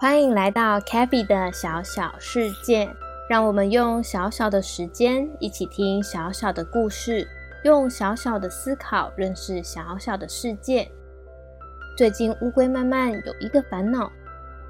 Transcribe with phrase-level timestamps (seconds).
[0.00, 2.88] 欢迎来到 CaFi 的小小世界，
[3.28, 7.26] 让我们用小小的时间一起听小小的故事，
[7.64, 10.88] 用小小的思考认识小小的世界。
[11.96, 14.08] 最近乌龟慢慢有一个烦恼，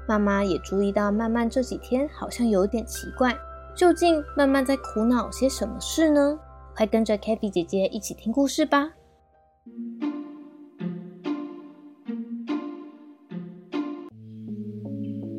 [0.07, 3.37] 妈妈也注意到慢慢这几天好像有点奇怪，
[3.75, 6.39] 究竟慢慢在苦恼些什么事呢？
[6.75, 8.93] 快跟着 CaFi 姐姐一起听故事吧。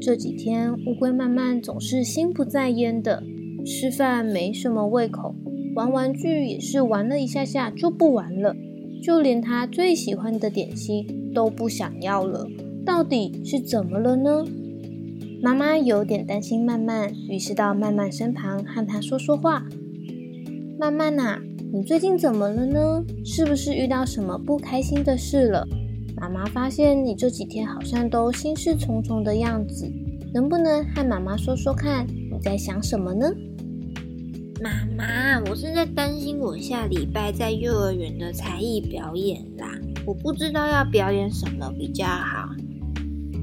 [0.00, 3.22] 这几天，乌龟慢慢总是心不在焉的，
[3.66, 5.34] 吃饭没什么胃口，
[5.74, 8.56] 玩玩具也是玩了一下下就不玩了，
[9.02, 12.46] 就连他最喜欢的点心都不想要了。
[12.86, 14.42] 到底是怎么了呢？
[15.42, 19.66] 妈妈有点担心慢慢，于是到慢慢身旁和他说说话。
[20.78, 21.38] 慢慢呐，
[21.74, 23.04] 你最近怎么了呢？
[23.22, 25.68] 是不是遇到什么不开心的事了？
[26.16, 29.90] 妈妈发现你这几天好像都心事重重的样子，
[30.32, 33.30] 能不能和妈妈说说看你在想什么呢？
[34.62, 39.70] 妈妈，我是在担心我下礼拜在幼儿园的才艺表演啦，
[40.04, 42.50] 我不知道要表演什么比较好。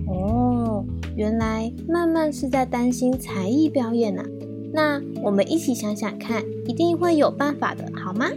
[0.07, 0.85] 哦，
[1.16, 4.23] 原来曼曼是在担心才艺表演呢。
[4.72, 8.28] 那我们一起想想看，一定会有办法的，好吗？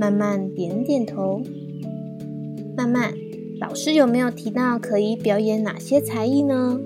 [0.00, 1.42] 慢慢点点头，
[2.76, 3.12] 慢慢。
[3.60, 6.78] 老师有没有提到可以表演哪些才艺呢？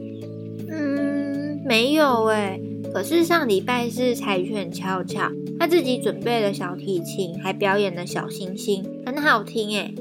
[0.68, 2.60] 嗯，没有哎。
[2.92, 9.92] 可是上礼拜是柴犬巧巧，他自己准备了小提琴，还表演了小星星，很好听哎。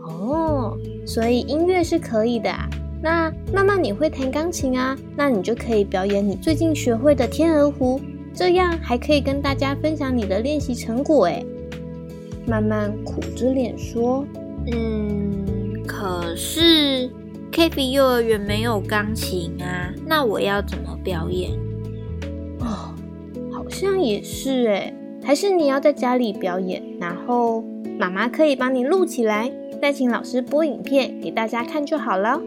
[0.00, 2.68] 哦，所以音乐是可以的啊。
[3.02, 4.96] 那慢慢你会弹钢琴啊？
[5.16, 8.00] 那你就可以表演你最近学会的天鹅湖，
[8.34, 11.44] 这样还可以跟大家分享你的练习成果哎。
[12.46, 14.24] 慢慢苦着脸说
[14.72, 15.44] ：“嗯。”
[15.98, 17.08] 可是
[17.50, 21.52] ，CaFi 幼儿园没有钢琴啊，那我要怎么表演？
[22.60, 22.92] 哦，
[23.50, 27.64] 好像也是诶，还是你要在家里表演，然后
[27.98, 32.42] 妈妈可以帮你录起来，再请老师播影片给大家看就好了。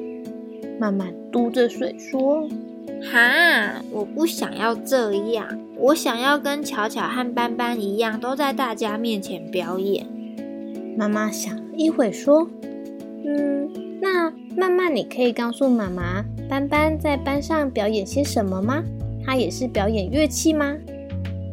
[0.80, 2.48] 慢慢嘟着嘴说
[3.12, 10.06] ：“哈，我不想要这样，我想要跟巧巧和斑斑一样，都在大家面前表演。”
[10.96, 12.48] 妈妈想了一会说。
[13.30, 13.70] 嗯，
[14.02, 18.84] 那曼曼你可以告诉妈妈，班班在班上表演些什么吗？
[19.24, 20.76] 他也是表演乐器吗？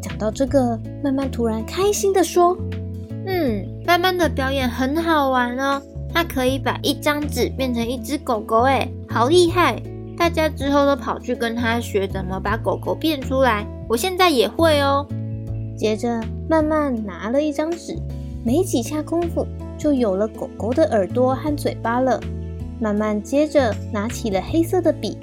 [0.01, 2.57] 讲到这个，慢慢突然开心的说
[3.27, 5.83] ：“嗯，斑斑的表演很好玩哦，
[6.15, 9.79] 他可以把一张纸变成一只狗狗，哎，好厉害！
[10.17, 15.07] 大家之后都跑去跟他学怎么把狗狗变出来，我现在也会哦。”
[15.77, 17.95] 接着，慢慢拿了一张纸，
[18.43, 19.47] 没几下功夫。
[19.79, 22.21] 就有了狗狗的耳朵和嘴巴了。
[22.79, 25.17] 慢慢接着拿起了黑色的笔，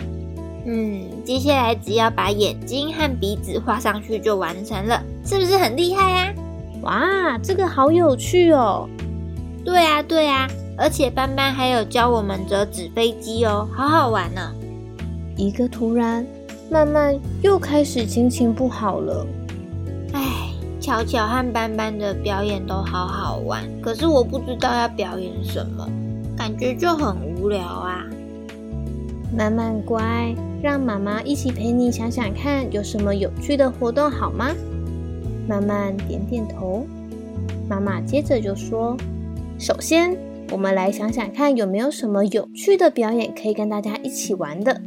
[0.66, 6.34] 嗯，接下来只要把眼睛和鼻子画上去就完成了，是不是很厉害呀？
[6.82, 8.90] 哇，这个好有趣哦！
[9.64, 14.52] 对啊，对啊，而且斑斑还有教我们折纸飞机哦，好好玩呢。
[15.38, 16.26] 一个突然，
[16.72, 19.26] 慢慢又开始心情不好了。
[20.84, 25.88] 巧巧和斑斑的表演都好好玩，可是我不知道要表演什么，
[26.36, 28.04] 感觉就很无聊啊。
[29.34, 34.50] 慢慢乖，让妈妈一起陪你想想看，有什么有趣的活动好吗？
[35.48, 36.86] 慢慢点点头。
[37.70, 38.98] 妈妈接着就说
[39.58, 40.18] ：“首先，
[40.52, 44.82] 我们来想想看，有没有什么有趣的表演可以跟大家一起玩的？”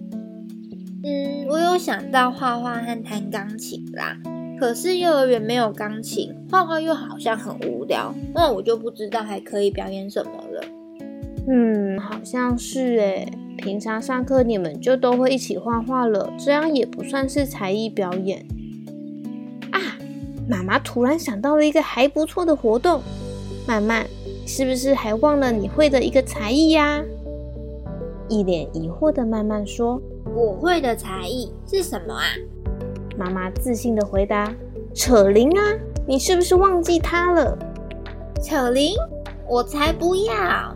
[1.03, 4.15] 嗯，我有想到画画和弹钢琴啦。
[4.59, 10.65] 可是幼儿园没有钢琴，画画又好像很无聊，那我就不知道还可以表演什么了。
[11.49, 13.33] 嗯，好像是诶。
[13.59, 18.47] 平常上课你们就都会一起画画了，这样也不算是才艺表演
[19.73, 19.81] 啊。
[20.47, 23.01] 妈妈突然想到了一个还不错的活动。
[23.67, 24.07] 曼曼，
[24.47, 27.03] 是不是还忘了你会的一个才艺呀？
[28.29, 30.01] 一脸疑惑的曼曼说
[30.37, 32.25] ：“我会的才艺是什么啊？”
[33.17, 34.53] 妈妈自信的回答
[34.95, 35.63] ：“扯铃啊，
[36.07, 37.57] 你是不是忘记它了？”
[38.43, 38.95] 扯铃？
[39.49, 40.75] 我才不要！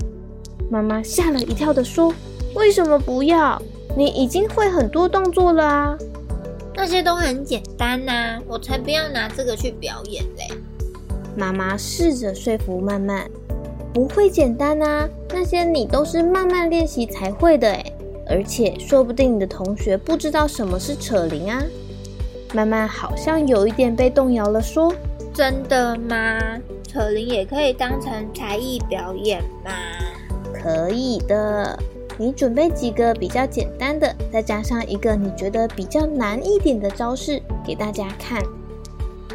[0.71, 2.15] 妈妈吓了一跳的说
[2.55, 3.61] ：“为什么不要？
[3.97, 5.99] 你已经会很多动作了啊！
[6.75, 10.55] 那些都很简单呐，我才不要拿这个去表演嘞！”
[11.37, 13.29] 妈妈试着说服曼曼
[13.93, 17.93] ：“不会简单啊，那些你都是慢慢练习才会的诶，
[18.29, 21.63] 而且说不定你的同学不知道什么是扯铃啊。”
[22.53, 24.93] 曼曼好像有一点被动摇了，说
[25.33, 26.39] ：“真的吗？
[26.89, 29.71] 扯铃也可以当成才艺表演吗
[30.53, 31.79] ？”“可以的，
[32.19, 38.43] 你准备几个比较简单的，再加上一个你觉得比较难一点的招式给大家看。”“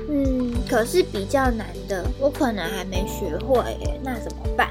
[0.10, 4.70] 嗯，可是比较难的，我可能还没学会耶，那怎么办？”“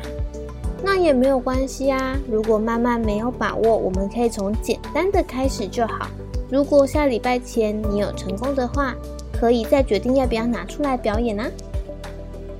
[0.85, 6.06] 那也没有关系啊，如果慢慢没有把握，我们可以从简单的开始就好。”
[6.55, 8.95] 如果下礼拜前你有成功的话，
[9.33, 11.43] 可以再决定要不要拿出来表演呢？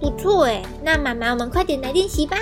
[0.01, 2.37] 不错诶，那妈妈，我们快点来练习吧。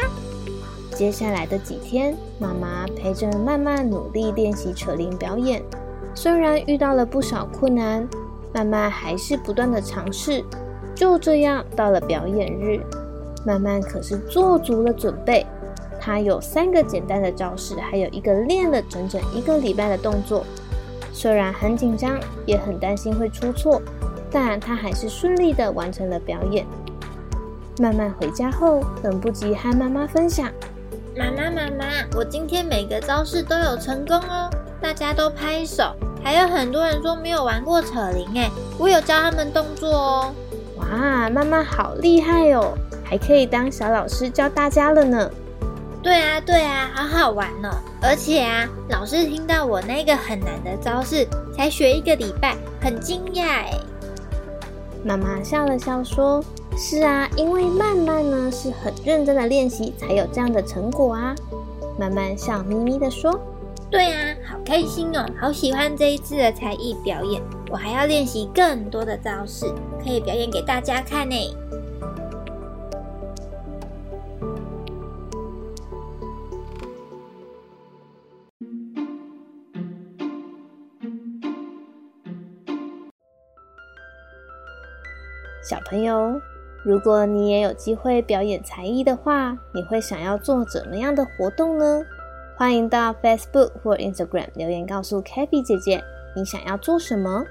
[0.94, 5.62] 接下来的几天，妈妈陪着曼曼努力练习扯铃表演。
[6.14, 8.08] 虽然遇到了不少困难，
[8.54, 10.42] 曼曼还是不断的尝试。
[10.94, 12.80] 就这样，到了表演日，
[13.44, 15.44] 曼曼可是做足了准备。
[16.00, 20.46] 她有三个简单的招式，还有一个练了整整一个礼拜的动作。
[21.12, 23.80] 虽然很紧张，也很担心会出错，
[24.30, 26.66] 但他还是顺利的完成了表演。
[27.78, 30.50] 慢慢回家后，等不及和妈妈分享
[31.16, 31.84] ：“妈妈，妈妈，
[32.16, 34.50] 我今天每个招式都有成功哦，
[34.80, 40.34] 大家都拍手，还有很多人说没有玩过扯铃，哎，我有教他们动作哦。”
[40.76, 42.74] 哇，妈妈好厉害哦，
[43.04, 45.30] 还可以当小老师教大家了呢。
[46.02, 47.70] 对啊，对啊，好好玩哦！
[48.02, 51.24] 而且啊，老师听到我那个很难的招式，
[51.56, 53.72] 才学一个礼拜，很惊讶哎。
[55.04, 56.44] 妈妈笑了笑说
[56.76, 61.34] ：“是啊，因为慢慢呢是很认真的练习，才有这样的成果啊。”
[61.96, 63.38] 慢慢笑眯眯的说
[63.88, 67.40] ：“对啊，好开心哦，好喜欢这一次的才艺表演，
[67.70, 69.72] 我还要练习更多的招式，
[70.02, 71.36] 可以表演给大家看呢。”
[85.62, 86.40] 小朋友，
[86.84, 92.02] 如果你也有机会表演才艺的话，你会想要做怎么样的活动呢？
[92.56, 96.02] 欢迎到 Facebook 或 Instagram 留言告诉 CaFi 姐姐
[96.36, 97.44] 你想要做什么。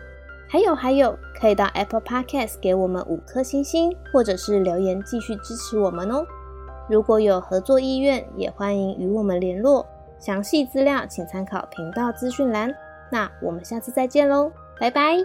[0.48, 6.26] 还有还有，可以到 Apple Podcast 给我们五颗星星，或者是留言继续支持我们哦。
[6.90, 9.88] 如果有合作意愿，也欢迎与我们联络。
[10.20, 12.74] 详细资料请参考频道资讯栏。
[13.10, 15.18] 那我们下次再见喽，拜拜。